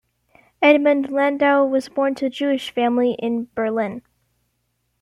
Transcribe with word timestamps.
Edmund 0.63 1.11
Landau 1.11 1.63
was 1.63 1.87
born 1.87 2.15
to 2.15 2.27
Jewish 2.27 2.71
family 2.71 3.11
in 3.19 3.49
Berlin. 3.53 4.01